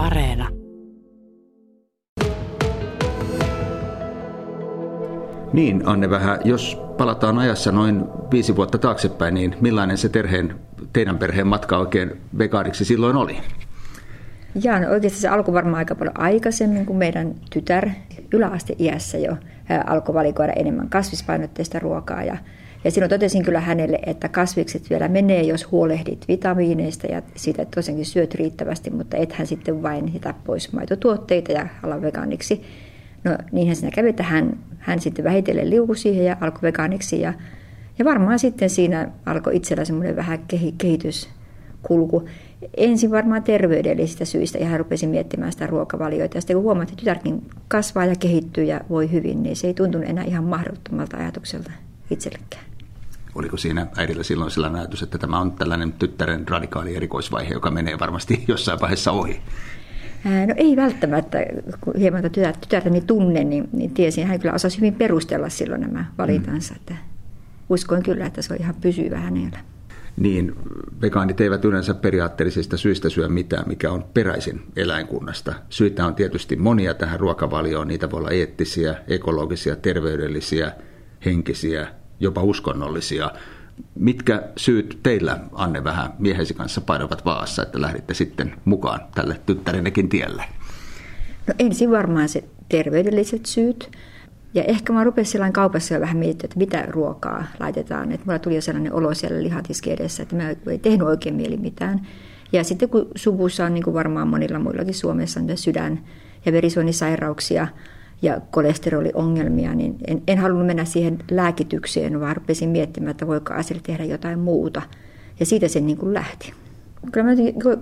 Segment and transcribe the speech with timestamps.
[0.00, 0.48] Areena.
[5.52, 10.54] Niin, Anne vähän, jos palataan ajassa noin viisi vuotta taaksepäin, niin millainen se terheen,
[10.92, 13.36] teidän perheen matka oikein vegaaniksi silloin oli?
[14.62, 17.88] Jaa, no oikeasti se alkoi varmaan aika paljon aikaisemmin, kuin meidän tytär
[18.32, 19.36] yläasteiässä jo
[19.86, 22.24] alkoi valikoida enemmän kasvispainotteista ruokaa.
[22.24, 22.36] Ja,
[22.84, 28.06] ja silloin totesin kyllä hänelle, että kasvikset vielä menee, jos huolehdit vitamiineista ja siitä tosiaankin
[28.06, 32.62] syöt riittävästi, mutta ethän sitten vain jätä pois maitotuotteita ja ala vegaaniksi.
[33.24, 37.20] No niinhän siinä kävi, että hän, hän sitten vähitellen liukui siihen ja alkoi vegaaniksi.
[37.20, 37.34] Ja,
[37.98, 40.38] ja varmaan sitten siinä alkoi itsellä semmoinen vähän
[40.78, 42.28] kehityskulku.
[42.76, 46.36] Ensin varmaan terveydellisistä syistä ihan rupesin miettimään sitä ruokavalioita.
[46.36, 49.74] Ja sitten kun huomasin, että tytärkin kasvaa ja kehittyy ja voi hyvin, niin se ei
[49.74, 51.70] tuntunut enää ihan mahdottomalta ajatukselta
[52.10, 52.69] itsellekään.
[53.40, 57.98] Oliko siinä äidillä silloin sellainen ajatus, että tämä on tällainen tyttären radikaali erikoisvaihe, joka menee
[57.98, 59.40] varmasti jossain vaiheessa ohi?
[60.24, 61.38] No ei välttämättä,
[61.80, 66.04] kun hieman tytär, tytärtäni tunne, niin, niin tiesin, hän kyllä osasi hyvin perustella silloin nämä
[66.18, 66.74] valintansa.
[66.74, 66.80] Mm.
[66.80, 66.94] Että
[67.68, 69.58] uskoin kyllä, että se on ihan pysyvä hänellä.
[70.16, 70.54] Niin,
[71.02, 75.54] vegaanit eivät yleensä periaatteellisista syistä syö mitään, mikä on peräisin eläinkunnasta.
[75.68, 77.88] Syitä on tietysti monia tähän ruokavalioon.
[77.88, 80.72] Niitä voi olla eettisiä, ekologisia, terveydellisiä,
[81.24, 83.30] henkisiä, jopa uskonnollisia.
[83.94, 90.08] Mitkä syyt teillä, Anne, vähän miehesi kanssa painavat vaassa, että lähditte sitten mukaan tälle tyttärennekin
[90.08, 90.44] tielle?
[91.46, 93.90] No ensin varmaan se terveydelliset syyt.
[94.54, 98.12] Ja ehkä mä rupesin sellainen kaupassa jo vähän miettimään, että mitä ruokaa laitetaan.
[98.12, 101.56] Että mulla tuli jo sellainen olo siellä lihatiski edessä, että mä ei tehnyt oikein mieli
[101.56, 102.06] mitään.
[102.52, 106.00] Ja sitten kun suvussa on niin kuin varmaan monilla muillakin Suomessa on sydän-
[106.46, 107.68] ja verisuonisairauksia
[108.22, 113.82] ja kolesteroliongelmia, niin en, en halunnut mennä siihen lääkitykseen, vaan rupesin miettimään, että voiko asialle
[113.86, 114.82] tehdä jotain muuta.
[115.40, 116.52] Ja siitä se niin kuin lähti.
[117.12, 117.32] Kyllä mä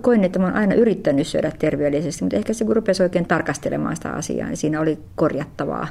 [0.01, 3.95] koin, että mä oon aina yrittänyt syödä terveellisesti, mutta ehkä se kun rupesi oikein tarkastelemaan
[3.95, 5.87] sitä asiaa, niin siinä oli korjattavaa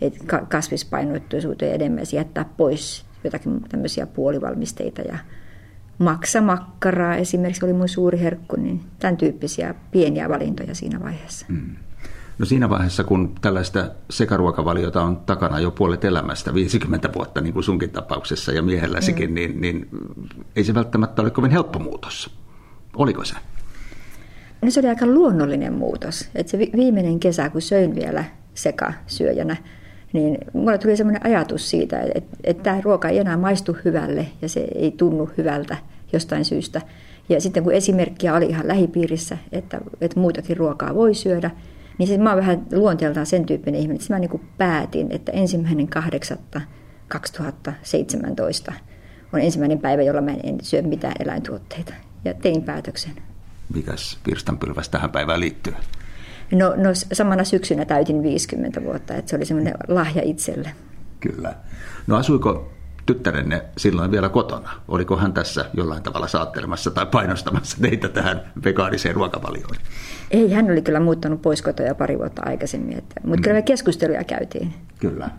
[0.00, 5.18] että kasvispainoittuisuuteen enemmän jättää pois jotakin tämmöisiä puolivalmisteita ja
[5.98, 11.46] maksamakkaraa esimerkiksi oli mun suuri herkku, niin tämän tyyppisiä pieniä valintoja siinä vaiheessa.
[11.48, 11.76] Mm.
[12.40, 17.64] No siinä vaiheessa, kun tällaista sekaruokavaliota on takana jo puolet elämästä, 50 vuotta niin kuin
[17.64, 19.34] sunkin tapauksessa ja miehelläsikin, mm.
[19.34, 19.88] niin, niin
[20.56, 22.30] ei se välttämättä ole kovin helppo muutos.
[22.96, 23.34] Oliko se?
[24.62, 26.28] No se oli aika luonnollinen muutos.
[26.34, 28.24] että se viimeinen kesä, kun söin vielä
[28.54, 29.56] sekasyöjänä,
[30.12, 34.48] niin mulle tuli sellainen ajatus siitä, että, että tämä ruoka ei enää maistu hyvälle ja
[34.48, 35.76] se ei tunnu hyvältä
[36.12, 36.80] jostain syystä.
[37.28, 41.50] Ja sitten kun esimerkkiä oli ihan lähipiirissä, että, että muutakin ruokaa voi syödä,
[42.00, 45.88] niin sitten mä oon vähän luonteeltaan sen tyyppinen ihminen, että mä niin päätin, että ensimmäinen
[45.88, 46.60] kahdeksatta
[47.08, 48.72] 2017
[49.32, 51.94] on ensimmäinen päivä, jolla mä en syö mitään eläintuotteita.
[52.24, 53.12] Ja tein päätöksen.
[53.74, 55.74] Mikäs virstanpylväs tähän päivään liittyy?
[56.52, 60.72] No, no samana syksynä täytin 50 vuotta, että se oli semmoinen lahja itselle.
[61.20, 61.54] Kyllä.
[62.06, 62.72] No asuiko
[63.14, 64.70] tyttärenne silloin vielä kotona?
[64.88, 69.76] Oliko hän tässä jollain tavalla saattelemassa tai painostamassa teitä tähän vegaaniseen ruokavalioon?
[70.30, 73.42] Ei, hän oli kyllä muuttanut pois kotoa pari vuotta aikaisemmin, että, mutta mm.
[73.42, 74.74] kyllä me keskusteluja käytiin.
[74.98, 75.30] Kyllä.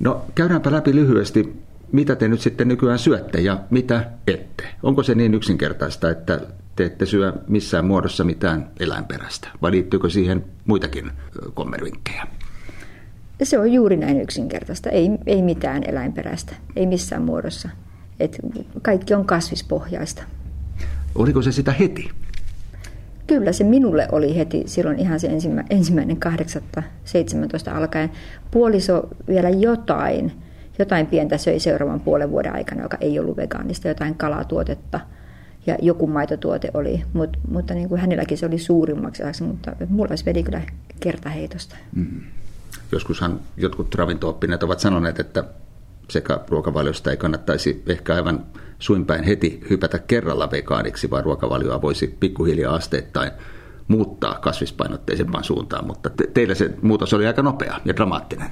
[0.00, 1.62] No käydäänpä läpi lyhyesti,
[1.92, 4.64] mitä te nyt sitten nykyään syötte ja mitä ette.
[4.82, 6.40] Onko se niin yksinkertaista, että
[6.76, 11.10] te ette syö missään muodossa mitään eläinperäistä, vai liittyykö siihen muitakin
[11.54, 12.26] kommervinkkejä?
[13.42, 14.90] Se on juuri näin yksinkertaista.
[14.90, 17.68] Ei, ei mitään eläinperäistä, ei missään muodossa.
[18.20, 18.38] Et
[18.82, 20.22] kaikki on kasvispohjaista.
[21.14, 22.10] Oliko se sitä heti?
[23.26, 26.18] Kyllä se minulle oli heti silloin ihan se ensimmä, ensimmäinen
[26.78, 28.10] 8.17 alkaen.
[28.50, 30.32] Puoliso vielä jotain,
[30.78, 35.00] jotain pientä söi seuraavan puolen vuoden aikana, joka ei ollut vegaanista, jotain kalatuotetta–
[35.68, 40.24] ja joku maitotuote oli, Mut, mutta niin kuin hänelläkin se oli suurimmaksi mutta mulla olisi
[40.24, 40.62] veli kyllä
[41.00, 41.76] kertaheitosta.
[41.94, 42.20] Mm.
[42.92, 45.44] Joskushan jotkut ravintooppineet ovat sanoneet, että
[46.10, 48.46] sekä ruokavaliosta ei kannattaisi ehkä aivan
[48.78, 53.30] suinpäin heti hypätä kerralla vegaaniksi, vaan ruokavalioa voisi pikkuhiljaa asteittain
[53.88, 58.50] muuttaa kasvispainotteisempaan suuntaan, mutta te- teillä se muutos oli aika nopea ja dramaattinen.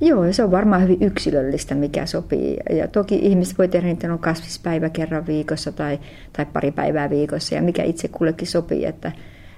[0.00, 2.56] Joo, se on varmaan hyvin yksilöllistä, mikä sopii.
[2.70, 5.98] Ja toki ihmiset voi tehdä niitä on kasvispäivä kerran viikossa tai,
[6.32, 8.84] tai pari päivää viikossa ja mikä itse kullekin sopii.
[8.84, 9.12] Että,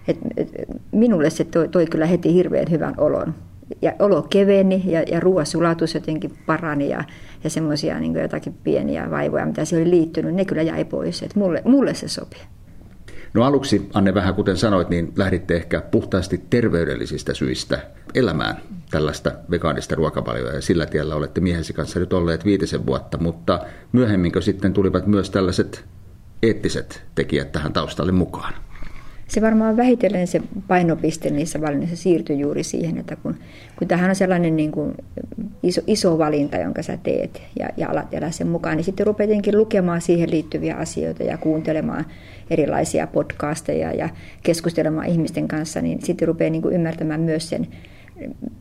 [0.08, 0.48] et, et,
[0.92, 3.34] minulle se toi, toi kyllä heti hirveän hyvän olon.
[3.82, 7.04] Ja olo keveni ja, ja ruoasulatus jotenkin parani ja,
[7.44, 11.22] ja semmoisia niin jotakin pieniä vaivoja, mitä siihen oli liittynyt, ne kyllä jäi pois.
[11.22, 12.40] Et mulle, mulle se sopii.
[13.34, 17.78] No aluksi, Anne, vähän kuten sanoit, niin lähditte ehkä puhtaasti terveydellisistä syistä
[18.14, 18.56] elämään
[18.90, 23.60] tällaista vegaanista ruokavalioa ja sillä tiellä olette miehesi kanssa nyt olleet viitisen vuotta, mutta
[23.92, 25.84] myöhemminkö sitten tulivat myös tällaiset
[26.42, 28.54] eettiset tekijät tähän taustalle mukaan?
[29.34, 33.34] Se varmaan vähitellen se painopiste niissä valinnoissa siirtyy juuri siihen, että kun,
[33.78, 34.94] kun tämähän on sellainen niin kuin
[35.62, 39.30] iso, iso valinta, jonka sä teet ja, ja alat elää sen mukaan, niin sitten rupeat
[39.54, 42.04] lukemaan siihen liittyviä asioita ja kuuntelemaan
[42.50, 44.08] erilaisia podcasteja ja
[44.42, 47.66] keskustelemaan ihmisten kanssa, niin sitten rupeaa niin kuin ymmärtämään myös sen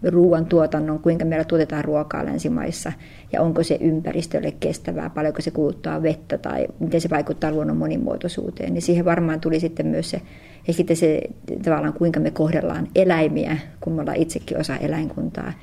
[0.04, 2.92] ruoantuotannon, kuinka meillä tuotetaan ruokaa länsimaissa
[3.34, 8.74] ja onko se ympäristölle kestävää, paljonko se kuluttaa vettä tai miten se vaikuttaa luonnon monimuotoisuuteen.
[8.74, 10.22] Niin siihen varmaan tuli sitten myös se,
[10.68, 11.22] ja sitten se
[11.64, 15.54] tavallaan kuinka me kohdellaan eläimiä, kun me ollaan itsekin osa eläinkuntaa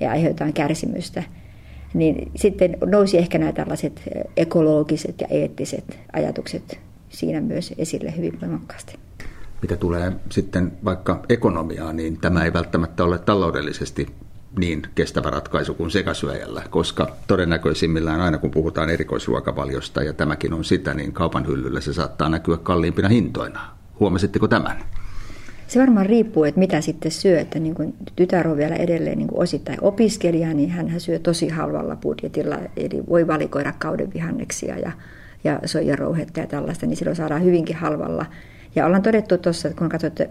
[0.00, 1.22] ja aiheutetaan kärsimystä.
[1.94, 4.02] Niin sitten nousi ehkä nämä tällaiset
[4.36, 8.98] ekologiset ja eettiset ajatukset siinä myös esille hyvin voimakkaasti.
[9.62, 14.06] Mitä tulee sitten vaikka ekonomiaan, niin tämä ei välttämättä ole taloudellisesti
[14.58, 20.94] niin kestävä ratkaisu kuin sekasyöjällä, koska todennäköisimmillään aina kun puhutaan erikoisruokavaliosta, ja tämäkin on sitä,
[20.94, 23.60] niin kaupan hyllyllä se saattaa näkyä kalliimpina hintoina.
[24.00, 24.76] Huomasitteko tämän?
[25.68, 27.40] Se varmaan riippuu, että mitä sitten syö.
[27.40, 31.48] Että niin kuin tytär on vielä edelleen niin kuin osittain opiskelija, niin hän syö tosi
[31.48, 34.92] halvalla budjetilla, eli voi valikoida kauden vihanneksia ja,
[35.44, 38.26] ja soijarouhetta ja tällaista, niin silloin saadaan hyvinkin halvalla
[38.74, 40.28] ja ollaan todettu tuossa, että kun katsotte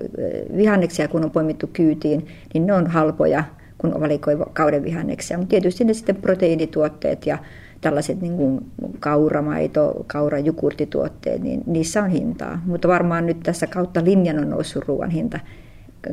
[0.57, 3.43] vihanneksia, kun on poimittu kyytiin, niin ne on halpoja,
[3.77, 5.38] kun valikoi kauden vihanneksia.
[5.38, 7.38] Mutta tietysti ne sitten proteiinituotteet ja
[7.81, 8.65] tällaiset niin kuin
[8.99, 12.61] kauramaito, kaurajukurtituotteet, niin niissä on hintaa.
[12.65, 15.39] Mutta varmaan nyt tässä kautta linjan on noussut ruoan hinta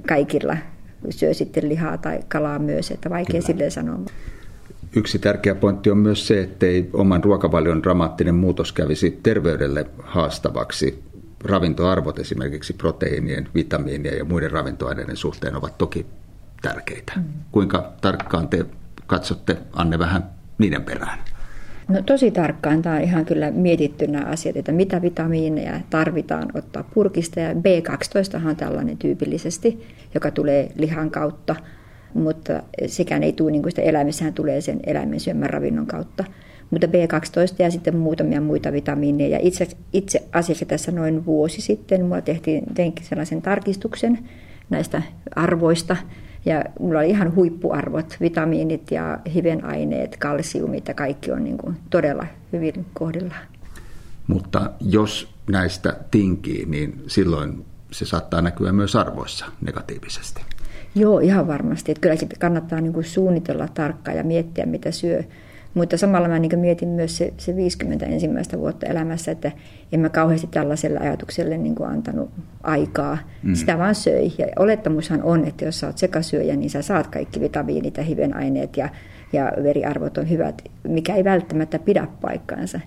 [0.09, 0.57] kaikilla.
[1.11, 3.47] Syö sitten lihaa tai kalaa myös, että vaikea Kyllä.
[3.47, 3.99] silleen sanoa.
[4.97, 11.03] Yksi tärkeä pointti on myös se, ettei oman ruokavalion dramaattinen muutos kävisi terveydelle haastavaksi
[11.45, 16.07] ravintoarvot esimerkiksi proteiinien, vitamiinien ja muiden ravintoaineiden suhteen ovat toki
[16.63, 17.13] tärkeitä.
[17.17, 17.25] Mm.
[17.53, 18.67] Kuinka tarkkaan te
[19.07, 21.19] katsotte, Anne, vähän niiden perään?
[21.89, 22.83] No tosi tarkkaan.
[22.83, 27.41] Tämä on ihan kyllä mietitty nämä asiat, että mitä vitamiineja tarvitaan ottaa purkista.
[27.41, 31.57] Ja B12 on tällainen tyypillisesti, joka tulee lihan kautta,
[32.15, 36.25] mutta sekään ei tule niin kuin sitä eläimessähän tulee sen eläimen syömän ravinnon kautta
[36.71, 39.39] mutta B12 ja sitten muutamia muita vitamiineja.
[39.43, 44.19] Itse, itse asiassa tässä noin vuosi sitten mulla tehtiin, teinkin sellaisen tarkistuksen
[44.71, 45.03] näistä
[45.37, 45.97] arvoista,
[46.45, 52.27] ja mulla oli ihan huippuarvot, vitamiinit ja hivenaineet, kalsiumit ja kaikki on niin kuin todella
[52.53, 53.47] hyvin kohdillaan.
[54.27, 60.43] Mutta jos näistä tinkii, niin silloin se saattaa näkyä myös arvoissa negatiivisesti.
[60.95, 61.93] Joo, ihan varmasti.
[61.93, 65.25] Että kyllä kannattaa niin kuin suunnitella tarkkaan ja miettiä, mitä syö.
[65.79, 69.53] Mutta samalla mä niin mietin myös se, se 50 ensimmäistä vuotta elämässä, että
[69.93, 72.31] en mä kauheasti tällaiselle ajatukselle niin kuin antanut
[72.63, 73.19] aikaa.
[73.43, 73.55] Mm.
[73.55, 74.33] Sitä vaan söi.
[74.39, 78.77] Ja olettamushan on, että jos sä oot sekasyöjä, niin sä saat kaikki vitamiinit ja hivenaineet
[78.77, 78.89] ja,
[79.33, 82.81] ja veriarvot on hyvät, mikä ei välttämättä pidä paikkaansa.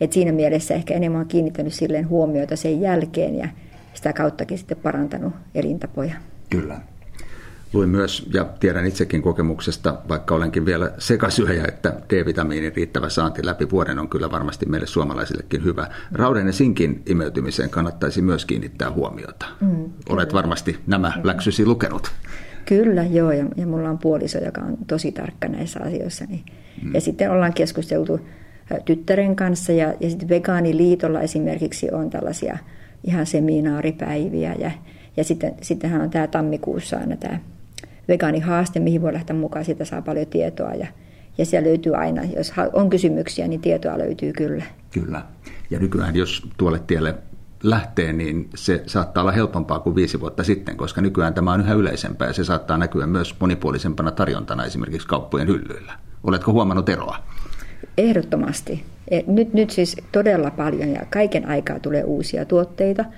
[0.00, 3.48] Et siinä mielessä ehkä enemmän on kiinnittänyt silleen huomiota sen jälkeen ja
[3.94, 6.14] sitä kauttakin sitten parantanut elintapoja.
[6.50, 6.80] Kyllä.
[7.72, 13.70] Luin myös, ja tiedän itsekin kokemuksesta, vaikka olenkin vielä sekasyöjä, että D-vitamiinin riittävä saanti läpi
[13.70, 15.86] vuoden on kyllä varmasti meille suomalaisillekin hyvä.
[16.12, 19.46] Rauden ja sinkin imeytymiseen kannattaisi myös kiinnittää huomiota.
[19.60, 21.26] Mm, Olet varmasti nämä kyllä.
[21.26, 22.10] läksysi lukenut.
[22.64, 26.24] Kyllä, joo, ja, ja mulla on puoliso, joka on tosi tarkka näissä asioissa.
[26.24, 26.44] Niin.
[26.82, 26.94] Mm.
[26.94, 28.20] Ja sitten ollaan keskusteltu
[28.84, 32.58] tyttären kanssa, ja, ja sitten Vegaaniliitolla esimerkiksi on tällaisia
[33.04, 34.70] ihan seminaaripäiviä, ja,
[35.16, 37.38] ja sitten, sittenhän on tämä tammikuussa aina tämä
[38.10, 40.86] vegaanihaaste, mihin voi lähteä mukaan, siitä saa paljon tietoa ja,
[41.38, 44.64] ja siellä löytyy aina, jos on kysymyksiä, niin tietoa löytyy kyllä.
[44.90, 45.22] Kyllä.
[45.70, 47.14] Ja nykyään, jos tuolle tielle
[47.62, 51.74] lähtee, niin se saattaa olla helpompaa kuin viisi vuotta sitten, koska nykyään tämä on yhä
[51.74, 55.92] yleisempää ja se saattaa näkyä myös monipuolisempana tarjontana esimerkiksi kauppojen hyllyillä.
[56.24, 57.16] Oletko huomannut eroa?
[57.98, 58.84] Ehdottomasti.
[59.08, 63.04] E, nyt, nyt siis todella paljon ja kaiken aikaa tulee uusia tuotteita–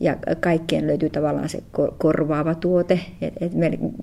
[0.00, 1.62] ja kaikkien löytyy tavallaan se
[1.98, 3.52] korvaava tuote, että et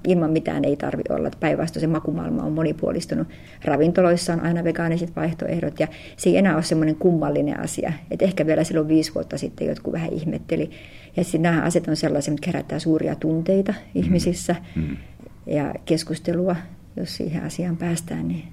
[0.08, 1.32] ilman mitään ei tarvitse olla.
[1.40, 3.28] Päinvastoin se makumaailma on monipuolistunut.
[3.66, 7.94] Ravintoloissa on aina vegaaniset vaihtoehdot ja se ei enää ole semmoinen kummallinen asia.
[8.12, 10.72] Et ehkä vielä silloin viisi vuotta sitten jotkut vähän ihmetteli.
[11.18, 14.02] Ja sitten nämä asiat on sellaisia, että herättää suuria tunteita mm.
[14.02, 14.98] ihmisissä mm.
[15.46, 16.56] ja keskustelua,
[16.96, 18.28] jos siihen asiaan päästään.
[18.28, 18.44] Niin.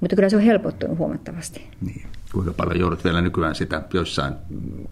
[0.00, 1.66] Mutta kyllä se on helpottunut huomattavasti.
[1.86, 4.34] Niin kuinka paljon joudut vielä nykyään sitä jossain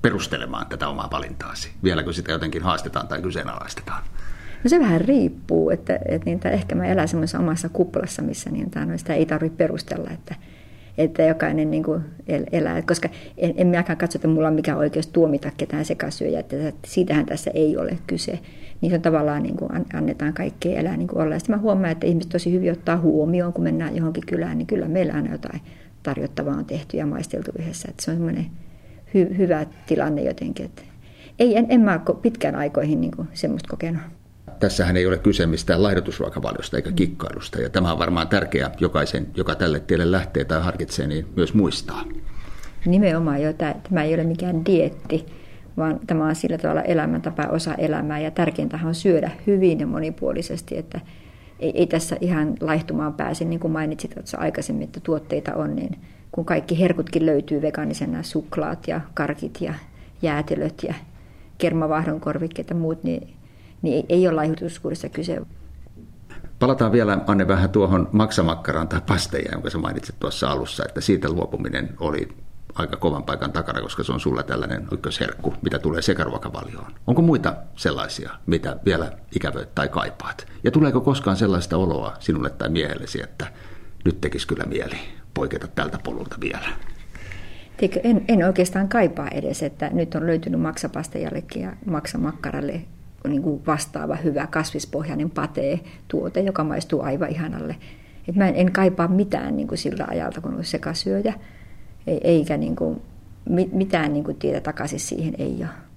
[0.03, 1.71] perustelemaan tätä omaa valintaasi?
[1.85, 4.03] Vieläkö sitä jotenkin haastetaan tai kyseenalaistetaan?
[4.65, 8.71] No se vähän riippuu, että, että niin, ehkä mä elän semmoisessa omassa kuplassa, missä niin,
[8.71, 10.35] tämä, sitä ei tarvitse perustella, että,
[10.99, 12.03] että jokainen niin kuin
[12.53, 12.83] elää.
[12.83, 17.27] Koska en, en minäkään katso, että mulla on mikään oikeus tuomita ketään sekasyöjä, että siitähän
[17.27, 18.39] tässä ei ole kyse.
[18.81, 21.35] Niin on tavallaan niin kuin annetaan kaikkea elää niin kuin olla.
[21.35, 24.67] Ja sitten mä huomaan, että ihmiset tosi hyvin ottaa huomioon, kun mennään johonkin kylään, niin
[24.67, 25.61] kyllä meillä on jotain
[26.03, 27.89] tarjottavaa on tehty ja maisteltu yhdessä.
[27.91, 28.47] Että se on semmoinen
[29.15, 30.67] hy- hyvä tilanne jotenkin.
[30.67, 30.83] Että
[31.39, 34.03] Ei, en, en mä ole pitkään aikoihin niin semmoista kokenut.
[34.61, 39.55] Tässähän ei ole kyse mistään laihdutusruokavaliosta eikä kikkailusta, ja tämä on varmaan tärkeää jokaisen, joka
[39.55, 42.05] tälle tielle lähtee tai harkitsee, niin myös muistaa.
[42.87, 43.53] Nimenomaan jo,
[43.89, 45.27] tämä ei ole mikään dietti,
[45.77, 50.79] vaan tämä on sillä tavalla elämäntapa osa elämää, ja tärkeintä on syödä hyvin ja monipuolisesti,
[50.79, 51.01] että
[51.61, 55.99] ei, ei tässä ihan laihtumaan pääse, niin kuin mainitsit että aikaisemmin, että tuotteita on, niin
[56.33, 59.75] kun kaikki herkutkin löytyy vegaanisena, suklaat ja karkit ja
[60.23, 60.95] jäätelöt ja
[61.59, 63.35] kermavahdon korvikkeet ja muut, niin,
[63.83, 65.41] niin ei ole laihutuskuudessa kyse.
[66.59, 71.31] Palataan vielä, Anne, vähän tuohon maksamakkaraan tai pasteja, jonka sä mainitsit tuossa alussa, että siitä
[71.31, 72.29] luopuminen oli
[72.75, 76.93] aika kovan paikan takana, koska se on sulla tällainen ykkösherkku, mitä tulee sekaruokavalioon.
[77.07, 80.47] Onko muita sellaisia, mitä vielä ikävöit tai kaipaat?
[80.65, 83.47] Ja tuleeko koskaan sellaista oloa sinulle tai miehellesi, että
[84.05, 84.97] nyt tekisi kyllä mieli
[85.35, 86.69] poiketa tältä polulta vielä?
[88.03, 92.83] En, en oikeastaan kaipaa edes, että nyt on löytynyt maksapastajallekin ja maksamakkaralle
[93.29, 97.77] niin kuin vastaava hyvä kasvispohjainen patee tuote, joka maistuu aivan ihanalle.
[98.29, 101.35] Et mä en, en kaipaa mitään niin kuin sillä ajalta, kun on sekasyöjä
[102.25, 103.03] eikä niin kuin,
[103.73, 105.88] mitään niin kuin tietä takaisin siihen ei ole.